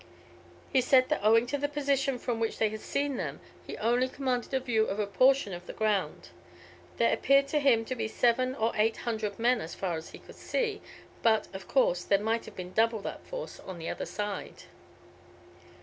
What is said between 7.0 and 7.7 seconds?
appeared to